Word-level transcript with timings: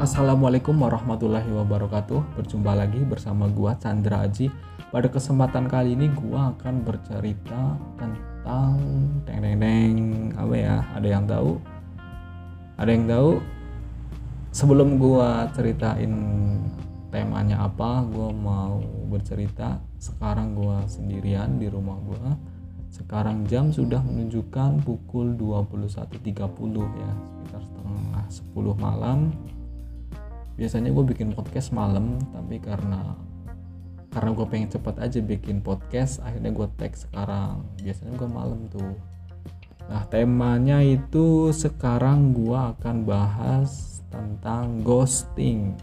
Assalamualaikum 0.00 0.80
warahmatullahi 0.80 1.52
wabarakatuh. 1.52 2.40
Berjumpa 2.40 2.72
lagi 2.72 3.04
bersama 3.04 3.52
gua 3.52 3.76
Chandra 3.76 4.24
Aji. 4.24 4.48
Pada 4.88 5.12
kesempatan 5.12 5.68
kali 5.68 5.92
ini 5.92 6.08
gua 6.16 6.56
akan 6.56 6.88
bercerita 6.88 7.76
tentang 8.00 8.80
deng 9.28 9.44
deng 9.44 9.60
deng 9.60 9.96
apa 10.40 10.54
ya? 10.56 10.80
Ada 10.96 11.04
yang 11.04 11.28
tahu? 11.28 11.60
Ada 12.80 12.90
yang 12.96 13.04
tahu? 13.12 13.30
Sebelum 14.56 14.96
gua 14.96 15.52
ceritain 15.52 16.16
temanya 17.12 17.68
apa, 17.68 18.00
gua 18.08 18.32
mau 18.32 18.80
bercerita. 19.04 19.84
Sekarang 20.00 20.56
gua 20.56 20.80
sendirian 20.88 21.60
di 21.60 21.68
rumah 21.68 22.00
gua. 22.00 22.40
Sekarang 22.88 23.44
jam 23.44 23.68
sudah 23.68 24.00
menunjukkan 24.00 24.80
pukul 24.80 25.36
21.30 25.36 26.24
ya, 26.88 27.12
sekitar 27.36 27.62
setengah 27.68 28.24
10 28.32 28.80
malam 28.80 29.28
biasanya 30.54 30.90
gue 30.94 31.04
bikin 31.14 31.34
podcast 31.34 31.74
malam 31.74 32.18
tapi 32.32 32.62
karena 32.62 33.14
karena 34.10 34.30
gue 34.34 34.46
pengen 34.50 34.70
cepet 34.74 34.96
aja 34.98 35.18
bikin 35.22 35.62
podcast 35.62 36.18
akhirnya 36.22 36.50
gue 36.50 36.68
tag 36.74 36.92
sekarang. 36.98 37.62
Biasanya 37.78 38.12
gue 38.18 38.28
malam 38.30 38.60
tuh. 38.66 38.94
Nah 39.86 40.02
temanya 40.10 40.82
itu 40.82 41.54
sekarang 41.54 42.34
gue 42.34 42.58
akan 42.58 43.06
bahas 43.06 44.02
tentang 44.10 44.82
ghosting. 44.82 45.78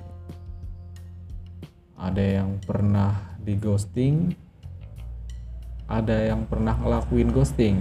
Ada 1.95 2.43
yang 2.43 2.59
pernah 2.63 3.15
di 3.39 3.55
ghosting 3.55 4.35
ada 5.87 6.35
yang 6.35 6.43
pernah 6.45 6.75
ngelakuin 6.75 7.31
ghosting. 7.31 7.79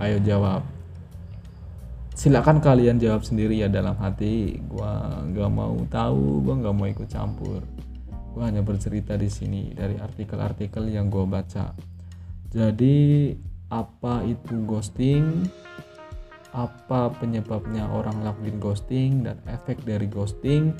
Ayo 0.00 0.20
jawab 0.24 0.64
silakan 2.16 2.64
kalian 2.64 2.96
jawab 2.96 3.22
sendiri 3.22 3.60
ya 3.60 3.68
dalam 3.68 3.94
hati. 4.00 4.56
Gua 4.72 5.20
nggak 5.20 5.50
mau 5.52 5.76
tahu 5.92 6.40
gua 6.40 6.54
nggak 6.56 6.74
mau 6.74 6.88
ikut 6.88 7.08
campur. 7.12 7.60
Gua 8.32 8.48
hanya 8.48 8.64
bercerita 8.64 9.20
di 9.20 9.28
sini 9.28 9.76
dari 9.76 10.00
artikel-artikel 10.00 10.88
yang 10.88 11.12
gua 11.12 11.28
baca. 11.28 11.76
Jadi 12.48 13.30
apa 13.68 14.24
itu 14.24 14.64
ghosting? 14.64 15.44
Apa 16.56 17.12
penyebabnya 17.20 17.84
orang 17.92 18.24
lakuin 18.24 18.56
ghosting 18.56 19.28
dan 19.28 19.36
efek 19.44 19.84
dari 19.84 20.08
ghosting? 20.08 20.72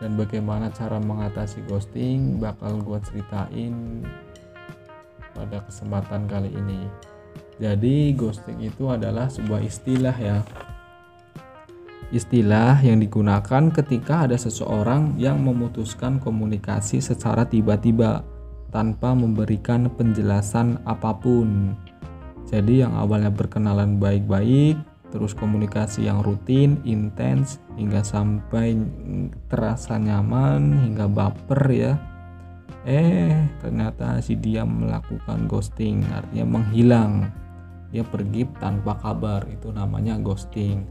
Dan 0.00 0.16
bagaimana 0.16 0.72
cara 0.72 0.96
mengatasi 0.96 1.68
ghosting? 1.68 2.40
Bakal 2.40 2.80
gua 2.80 2.96
ceritain 3.04 4.00
pada 5.36 5.60
kesempatan 5.68 6.24
kali 6.24 6.48
ini 6.48 6.88
jadi 7.60 8.16
ghosting 8.16 8.64
itu 8.64 8.88
adalah 8.88 9.28
sebuah 9.28 9.60
istilah 9.60 10.16
ya. 10.16 10.40
Istilah 12.10 12.80
yang 12.80 12.98
digunakan 12.98 13.68
ketika 13.70 14.24
ada 14.26 14.34
seseorang 14.34 15.14
yang 15.20 15.44
memutuskan 15.44 16.18
komunikasi 16.18 16.98
secara 17.04 17.44
tiba-tiba 17.46 18.24
tanpa 18.72 19.12
memberikan 19.12 19.92
penjelasan 19.92 20.80
apa 20.88 21.14
pun. 21.14 21.76
Jadi 22.48 22.82
yang 22.82 22.96
awalnya 22.98 23.30
berkenalan 23.30 24.02
baik-baik, 24.02 24.80
terus 25.14 25.36
komunikasi 25.36 26.08
yang 26.08 26.24
rutin, 26.24 26.82
intens 26.82 27.62
hingga 27.78 28.02
sampai 28.02 28.74
terasa 29.46 30.00
nyaman 30.00 30.80
hingga 30.82 31.06
baper 31.06 31.62
ya. 31.70 31.94
Eh, 32.88 33.36
ternyata 33.60 34.18
si 34.24 34.34
dia 34.34 34.64
melakukan 34.64 35.46
ghosting, 35.46 36.02
artinya 36.10 36.58
menghilang 36.58 37.28
dia 37.90 38.06
pergi 38.06 38.46
tanpa 38.62 38.94
kabar 39.02 39.42
itu 39.50 39.74
namanya 39.74 40.14
ghosting. 40.22 40.86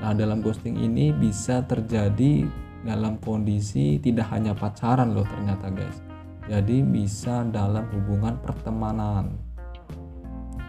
Nah 0.00 0.12
dalam 0.12 0.44
ghosting 0.44 0.76
ini 0.76 1.08
bisa 1.16 1.64
terjadi 1.64 2.44
dalam 2.84 3.16
kondisi 3.24 3.96
tidak 3.96 4.28
hanya 4.28 4.52
pacaran 4.52 5.16
loh 5.16 5.24
ternyata 5.24 5.72
guys. 5.72 6.04
Jadi 6.44 6.84
bisa 6.84 7.40
dalam 7.48 7.88
hubungan 7.88 8.36
pertemanan. 8.44 9.32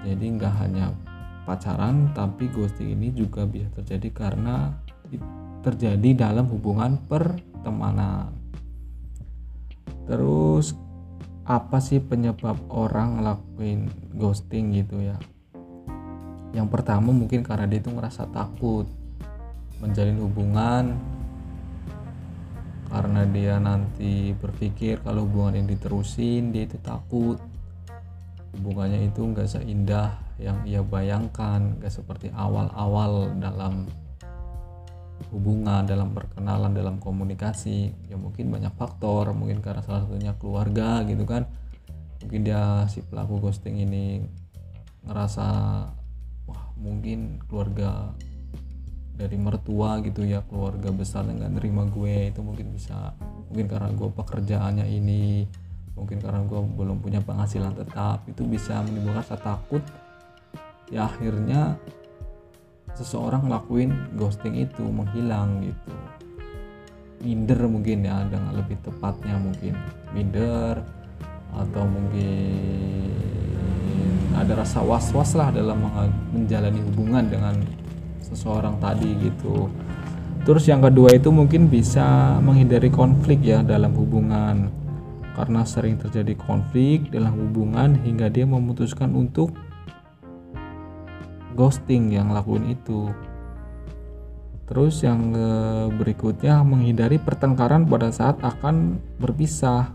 Jadi 0.07 0.25
nggak 0.39 0.53
hanya 0.63 0.95
pacaran 1.43 2.15
tapi 2.15 2.47
ghosting 2.55 2.95
ini 2.95 3.11
juga 3.11 3.43
bisa 3.43 3.67
terjadi 3.75 4.09
karena 4.15 4.71
terjadi 5.59 6.31
dalam 6.31 6.47
hubungan 6.47 6.95
pertemanan. 7.11 8.31
Terus 10.07 10.71
apa 11.43 11.83
sih 11.83 11.99
penyebab 11.99 12.55
orang 12.71 13.19
ngelakuin 13.19 13.91
ghosting 14.15 14.73
gitu 14.73 14.97
ya 15.03 15.19
yang 16.55 16.71
pertama 16.71 17.11
mungkin 17.11 17.43
karena 17.43 17.67
dia 17.67 17.83
itu 17.83 17.91
ngerasa 17.91 18.31
takut 18.31 18.87
menjalin 19.83 20.19
hubungan. 20.23 20.95
Karena 22.87 23.27
dia 23.27 23.59
nanti 23.59 24.31
berpikir 24.39 25.03
kalau 25.03 25.27
hubungan 25.27 25.59
yang 25.59 25.67
diterusin 25.67 26.55
dia 26.55 26.63
itu 26.63 26.79
takut. 26.79 27.35
Hubungannya 28.55 29.11
itu 29.11 29.19
nggak 29.19 29.51
seindah 29.51 30.15
yang 30.39 30.63
ia 30.63 30.79
bayangkan 30.79 31.75
nggak 31.75 31.91
seperti 31.91 32.31
awal-awal 32.31 33.35
dalam 33.35 33.83
hubungan 35.31 35.83
dalam 35.83 36.15
perkenalan 36.15 36.71
dalam 36.71 36.95
komunikasi. 37.03 37.91
Ya 38.07 38.15
mungkin 38.15 38.47
banyak 38.47 38.71
faktor 38.79 39.35
mungkin 39.35 39.59
karena 39.59 39.83
salah 39.83 40.07
satunya 40.07 40.31
keluarga 40.39 41.03
gitu 41.03 41.27
kan. 41.27 41.51
Mungkin 42.23 42.47
dia 42.47 42.87
si 42.87 43.03
pelaku 43.03 43.43
ghosting 43.43 43.75
ini 43.83 44.23
ngerasa 45.03 45.47
mungkin 46.79 47.39
keluarga 47.47 48.11
dari 49.15 49.39
mertua 49.39 50.03
gitu 50.03 50.27
ya 50.27 50.43
keluarga 50.43 50.91
besar 50.91 51.23
yang 51.31 51.39
nerima 51.55 51.87
gue 51.87 52.35
itu 52.35 52.43
mungkin 52.43 52.75
bisa 52.75 53.15
mungkin 53.47 53.71
karena 53.71 53.89
gue 53.95 54.09
pekerjaannya 54.11 54.85
ini 54.91 55.47
mungkin 55.95 56.19
karena 56.19 56.43
gue 56.43 56.59
belum 56.59 56.99
punya 56.99 57.23
penghasilan 57.23 57.71
tetap 57.71 58.27
itu 58.27 58.43
bisa 58.43 58.83
menimbulkan 58.83 59.23
rasa 59.23 59.39
takut. 59.39 59.81
Ya 60.91 61.07
akhirnya 61.07 61.79
seseorang 62.93 63.47
ngelakuin 63.47 64.19
ghosting 64.19 64.59
itu 64.59 64.83
menghilang 64.83 65.63
gitu. 65.63 65.95
Minder 67.23 67.57
mungkin 67.65 68.05
ya 68.05 68.27
dengan 68.27 68.53
lebih 68.53 68.77
tepatnya 68.83 69.39
mungkin. 69.39 69.73
Minder 70.11 70.83
atau 71.55 71.83
mungkin 71.87 72.74
ada 74.45 74.61
rasa 74.61 74.85
was-was 74.85 75.33
lah 75.33 75.49
dalam 75.49 75.81
menjalani 76.29 76.77
hubungan 76.93 77.25
dengan 77.25 77.57
seseorang 78.21 78.77
tadi 78.77 79.17
gitu. 79.25 79.65
Terus 80.45 80.69
yang 80.69 80.85
kedua 80.85 81.09
itu 81.09 81.33
mungkin 81.33 81.65
bisa 81.65 82.37
menghindari 82.37 82.93
konflik 82.93 83.41
ya 83.41 83.65
dalam 83.65 83.97
hubungan 83.97 84.69
karena 85.33 85.65
sering 85.65 85.97
terjadi 85.97 86.37
konflik 86.37 87.09
dalam 87.09 87.33
hubungan 87.33 87.97
hingga 88.05 88.29
dia 88.29 88.45
memutuskan 88.45 89.17
untuk 89.17 89.57
ghosting 91.57 92.13
yang 92.13 92.29
lakuin 92.29 92.69
itu. 92.69 93.09
Terus 94.69 95.01
yang 95.01 95.33
berikutnya 95.97 96.61
menghindari 96.61 97.17
pertengkaran 97.17 97.89
pada 97.89 98.13
saat 98.13 98.37
akan 98.45 99.01
berpisah. 99.17 99.93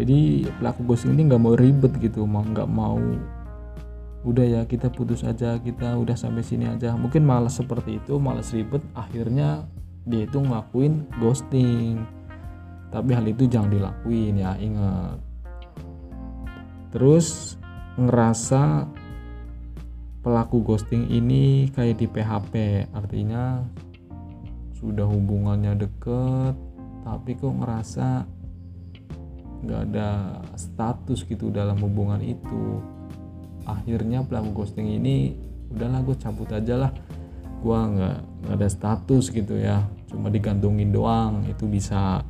Jadi 0.00 0.48
pelaku 0.56 0.80
ghosting 0.88 1.12
ini 1.12 1.28
nggak 1.28 1.42
mau 1.44 1.52
ribet 1.52 1.92
gitu, 2.00 2.24
nggak 2.24 2.68
mau 2.72 2.96
udah 4.26 4.46
ya 4.46 4.62
kita 4.66 4.90
putus 4.90 5.22
aja 5.22 5.58
kita 5.62 5.94
udah 5.94 6.18
sampai 6.18 6.42
sini 6.42 6.66
aja. 6.66 6.94
Mungkin 6.98 7.22
malas 7.22 7.58
seperti 7.58 8.02
itu 8.02 8.18
malas 8.18 8.50
ribet 8.50 8.82
akhirnya 8.94 9.66
dia 10.08 10.26
itu 10.26 10.38
ngelakuin 10.40 11.06
ghosting. 11.22 12.02
Tapi 12.88 13.10
hal 13.12 13.26
itu 13.28 13.44
jangan 13.46 13.70
dilakuin 13.70 14.40
ya 14.40 14.56
ingat. 14.58 15.20
Terus 16.88 17.58
ngerasa 18.00 18.88
pelaku 20.24 20.64
ghosting 20.64 21.08
ini 21.12 21.68
kayak 21.72 22.00
di 22.00 22.06
PHP 22.08 22.52
artinya 22.96 23.62
sudah 24.78 25.06
hubungannya 25.06 25.74
deket 25.74 26.54
tapi 27.02 27.34
kok 27.34 27.50
ngerasa 27.50 28.28
nggak 29.64 29.80
ada 29.90 30.38
status 30.54 31.26
gitu 31.26 31.50
dalam 31.50 31.80
hubungan 31.82 32.22
itu 32.22 32.78
akhirnya 33.88 34.20
pelaku 34.20 34.52
ghosting 34.52 35.00
ini 35.00 35.32
udahlah 35.72 36.04
gue 36.04 36.12
cabut 36.20 36.52
aja 36.52 36.76
lah. 36.76 36.92
Gue 37.64 37.72
nggak 37.72 38.52
ada 38.52 38.68
status 38.68 39.32
gitu 39.32 39.56
ya. 39.56 39.88
Cuma 40.12 40.28
digantungin 40.28 40.92
doang 40.92 41.48
itu 41.48 41.64
bisa 41.64 42.20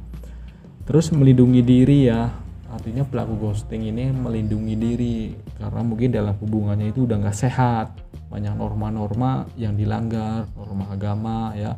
terus 0.86 1.10
melindungi 1.10 1.66
diri 1.66 2.06
ya. 2.06 2.30
Artinya 2.70 3.02
pelaku 3.02 3.34
ghosting 3.42 3.90
ini 3.90 4.14
melindungi 4.14 4.74
diri 4.78 5.34
karena 5.58 5.82
mungkin 5.82 6.14
dalam 6.14 6.38
hubungannya 6.38 6.94
itu 6.94 7.10
udah 7.10 7.26
nggak 7.26 7.34
sehat. 7.34 7.90
Banyak 8.30 8.54
norma-norma 8.54 9.50
yang 9.58 9.74
dilanggar 9.74 10.46
norma 10.54 10.94
agama 10.94 11.58
ya. 11.58 11.74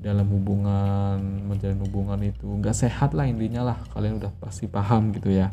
Dalam 0.00 0.24
hubungan 0.32 1.20
menjalin 1.52 1.84
hubungan 1.84 2.24
itu 2.24 2.48
nggak 2.48 2.72
sehat 2.72 3.12
lah 3.12 3.28
intinya 3.28 3.60
lah. 3.60 3.76
Kalian 3.92 4.16
udah 4.24 4.32
pasti 4.40 4.64
paham 4.64 5.12
gitu 5.12 5.36
ya 5.36 5.52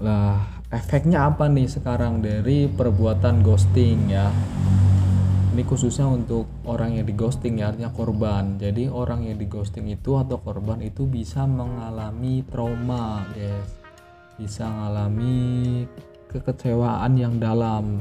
lah 0.00 0.62
efeknya 0.72 1.28
apa 1.28 1.50
nih 1.52 1.68
sekarang 1.68 2.24
dari 2.24 2.70
perbuatan 2.70 3.44
ghosting 3.44 4.08
ya? 4.08 4.32
Ini 5.52 5.68
khususnya 5.68 6.08
untuk 6.08 6.48
orang 6.64 6.96
yang 6.96 7.04
di 7.04 7.12
ghosting 7.12 7.60
ya 7.60 7.68
artinya 7.68 7.92
korban. 7.92 8.56
Jadi 8.56 8.88
orang 8.88 9.28
yang 9.28 9.36
di 9.36 9.44
ghosting 9.44 9.92
itu 9.92 10.16
atau 10.16 10.40
korban 10.40 10.80
itu 10.80 11.04
bisa 11.04 11.44
mengalami 11.44 12.40
trauma 12.48 13.28
guys. 13.36 13.68
Bisa 14.40 14.64
mengalami 14.72 15.84
kekecewaan 16.32 17.12
yang 17.20 17.36
dalam 17.36 18.00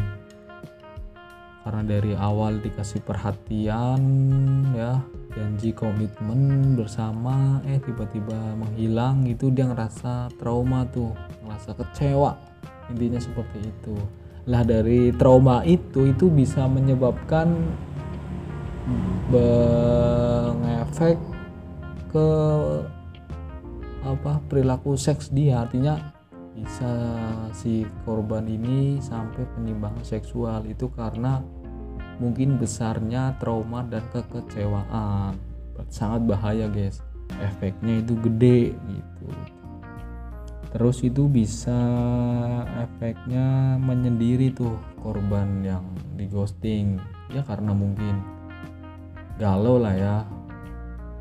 karena 1.61 1.81
dari 1.85 2.17
awal 2.17 2.57
dikasih 2.57 3.05
perhatian 3.05 4.01
ya 4.73 4.97
janji 5.31 5.71
komitmen 5.71 6.73
bersama 6.75 7.61
eh 7.69 7.79
tiba-tiba 7.79 8.57
menghilang 8.57 9.23
itu 9.29 9.53
dia 9.53 9.69
ngerasa 9.69 10.33
trauma 10.41 10.83
tuh 10.89 11.13
ngerasa 11.45 11.77
kecewa 11.77 12.35
intinya 12.91 13.19
seperti 13.21 13.59
itu. 13.63 13.95
Lah 14.49 14.65
dari 14.65 15.13
trauma 15.15 15.63
itu 15.63 16.11
itu 16.11 16.27
bisa 16.27 16.67
menyebabkan 16.67 17.55
mengefek 19.31 21.15
ke 22.11 22.27
apa 24.03 24.41
perilaku 24.49 24.99
seks 24.99 25.31
dia. 25.31 25.63
Artinya 25.63 26.11
bisa 26.51 26.91
si 27.55 27.87
korban 28.03 28.43
ini 28.47 28.99
sampai 28.99 29.47
penyimpangan 29.55 30.03
seksual. 30.03 30.67
Itu 30.67 30.91
karena 30.91 31.39
mungkin 32.19 32.59
besarnya 32.59 33.39
trauma 33.41 33.81
dan 33.87 34.03
kekecewaan. 34.11 35.39
Sangat 35.89 36.27
bahaya 36.29 36.69
guys. 36.69 37.01
Efeknya 37.41 38.03
itu 38.03 38.13
gede 38.21 38.75
gitu. 38.75 39.27
Terus 40.71 41.03
itu 41.03 41.27
bisa 41.27 41.75
efeknya 42.79 43.75
menyendiri 43.75 44.55
tuh 44.55 44.79
korban 45.03 45.63
yang 45.65 45.83
di 46.15 46.29
ghosting. 46.31 46.95
Ya 47.31 47.43
karena 47.43 47.73
mungkin 47.75 48.21
galau 49.39 49.79
lah 49.81 49.95
ya. 49.95 50.17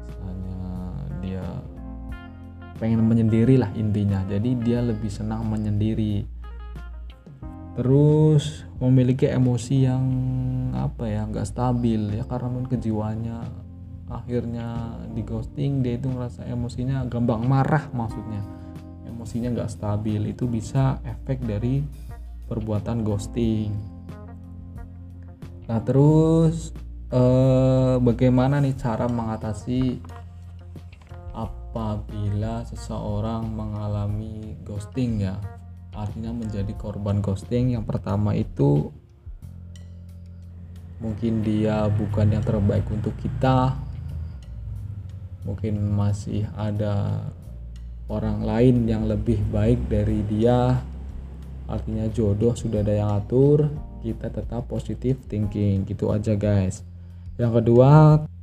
Misalnya 0.07 0.63
dia 1.23 1.47
pengen 2.81 3.05
menyendiri 3.05 3.61
lah 3.61 3.69
intinya. 3.77 4.25
Jadi 4.25 4.57
dia 4.65 4.81
lebih 4.81 5.13
senang 5.13 5.45
menyendiri. 5.45 6.25
Terus 7.77 8.65
memiliki 8.81 9.29
emosi 9.29 9.77
yang 9.85 10.05
apa 10.73 11.05
ya 11.07 11.29
nggak 11.29 11.47
stabil 11.47 12.17
ya 12.17 12.25
karena 12.25 12.49
mungkin 12.49 12.73
kejiwaannya 12.73 13.39
akhirnya 14.11 14.99
di 15.15 15.23
ghosting 15.23 15.85
dia 15.85 16.01
itu 16.01 16.11
ngerasa 16.11 16.49
emosinya 16.49 17.05
gampang 17.07 17.45
marah 17.45 17.87
maksudnya. 17.93 18.43
Emosinya 19.07 19.53
nggak 19.53 19.71
stabil 19.71 20.33
itu 20.33 20.49
bisa 20.49 20.99
efek 21.05 21.45
dari 21.45 21.85
perbuatan 22.49 23.05
ghosting. 23.07 23.71
Nah 25.71 25.79
terus 25.87 26.75
eh, 27.13 27.95
bagaimana 28.03 28.59
nih 28.59 28.75
cara 28.75 29.07
mengatasi 29.07 30.03
apabila 31.71 32.67
seseorang 32.67 33.47
mengalami 33.47 34.59
ghosting 34.67 35.23
ya. 35.23 35.39
Artinya 35.95 36.35
menjadi 36.35 36.75
korban 36.75 37.23
ghosting. 37.23 37.79
Yang 37.79 37.87
pertama 37.87 38.35
itu 38.35 38.91
mungkin 40.99 41.47
dia 41.47 41.87
bukan 41.87 42.35
yang 42.35 42.43
terbaik 42.43 42.83
untuk 42.91 43.15
kita. 43.23 43.79
Mungkin 45.47 45.95
masih 45.95 46.51
ada 46.59 47.23
orang 48.11 48.43
lain 48.43 48.91
yang 48.91 49.07
lebih 49.07 49.39
baik 49.55 49.87
dari 49.87 50.27
dia. 50.27 50.75
Artinya 51.71 52.11
jodoh 52.11 52.59
sudah 52.59 52.83
ada 52.83 52.99
yang 52.99 53.15
atur 53.15 53.71
kita 54.03 54.27
tetap 54.27 54.67
positif 54.67 55.23
thinking. 55.31 55.87
Gitu 55.87 56.11
aja 56.11 56.35
guys. 56.35 56.83
Yang 57.39 57.63
kedua 57.63 57.91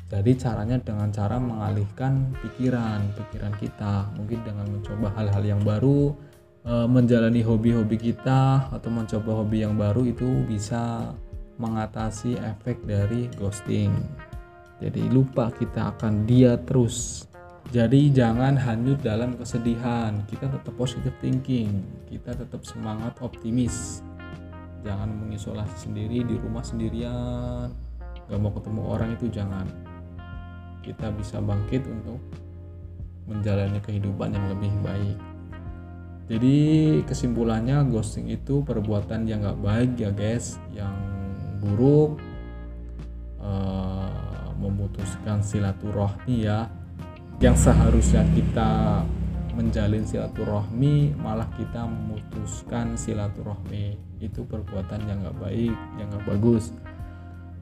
jadi 0.07 0.31
caranya 0.39 0.79
dengan 0.79 1.11
cara 1.11 1.35
mengalihkan 1.35 2.31
pikiran 2.39 3.03
pikiran 3.15 3.53
kita 3.59 4.07
mungkin 4.15 4.39
dengan 4.47 4.65
mencoba 4.71 5.11
hal-hal 5.19 5.43
yang 5.43 5.61
baru 5.67 6.15
e, 6.63 6.73
menjalani 6.87 7.43
hobi-hobi 7.43 7.99
kita 7.99 8.71
atau 8.71 8.89
mencoba 8.89 9.43
hobi 9.43 9.67
yang 9.67 9.75
baru 9.75 10.07
itu 10.07 10.47
bisa 10.47 11.11
mengatasi 11.59 12.39
efek 12.39 12.79
dari 12.87 13.27
ghosting 13.35 13.91
jadi 14.79 15.03
lupa 15.11 15.51
kita 15.51 15.91
akan 15.91 16.23
dia 16.23 16.55
terus 16.55 17.27
jadi 17.67 18.07
jangan 18.15 18.55
hanyut 18.55 19.03
dalam 19.03 19.35
kesedihan. 19.35 20.23
Kita 20.23 20.47
tetap 20.47 20.71
positive 20.79 21.11
thinking. 21.19 21.83
Kita 22.07 22.31
tetap 22.31 22.63
semangat 22.63 23.19
optimis. 23.19 23.99
Jangan 24.87 25.11
mengisolasi 25.11 25.91
sendiri 25.91 26.23
di 26.23 26.39
rumah 26.39 26.63
sendirian. 26.63 27.67
Gak 28.31 28.39
mau 28.39 28.55
ketemu 28.55 28.81
orang 28.87 29.09
itu 29.19 29.27
jangan. 29.27 29.67
Kita 30.87 31.11
bisa 31.11 31.43
bangkit 31.43 31.83
untuk 31.83 32.23
menjalani 33.27 33.83
kehidupan 33.83 34.31
yang 34.31 34.47
lebih 34.47 34.71
baik. 34.79 35.19
Jadi 36.27 36.57
kesimpulannya 37.07 37.87
ghosting 37.87 38.31
itu 38.31 38.63
perbuatan 38.63 39.27
yang 39.27 39.43
gak 39.43 39.59
baik 39.63 39.91
ya 39.99 40.11
guys, 40.11 40.59
yang 40.71 40.95
buruk, 41.59 42.19
uh, 43.39 44.51
memutuskan 44.59 45.43
silaturahmi 45.43 46.47
ya. 46.47 46.71
Yang 47.39 47.67
seharusnya 47.67 48.23
kita 48.35 49.03
menjalin 49.55 50.03
silaturahmi 50.03 51.15
malah 51.15 51.47
kita 51.55 51.87
memutuskan 51.87 52.99
silaturahmi. 52.99 53.95
Itu 54.19 54.43
perbuatan 54.43 55.07
yang 55.07 55.23
gak 55.23 55.37
baik 55.39 55.75
yang 55.95 56.07
gak 56.11 56.27
bagus. 56.27 56.75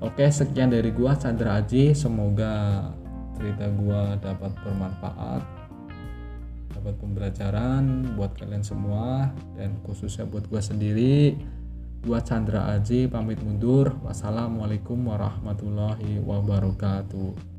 Oke 0.01 0.25
sekian 0.27 0.73
dari 0.73 0.89
gua 0.89 1.13
Chandra 1.13 1.61
Aji. 1.61 1.93
Semoga 1.93 2.81
cerita 3.35 3.67
gua 3.75 4.15
dapat 4.17 4.51
bermanfaat 4.63 5.43
dapat 6.75 6.95
pembelajaran 6.99 8.13
buat 8.19 8.35
kalian 8.35 8.63
semua 8.63 9.31
dan 9.55 9.79
khususnya 9.87 10.27
buat 10.27 10.43
gua 10.51 10.59
sendiri. 10.59 11.39
Gua 12.05 12.21
Chandra 12.21 12.69
Aji 12.77 13.09
pamit 13.09 13.41
mundur. 13.41 13.95
Wassalamualaikum 14.05 15.09
warahmatullahi 15.09 16.21
wabarakatuh 16.21 17.54